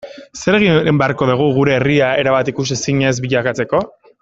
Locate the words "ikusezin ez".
2.53-3.15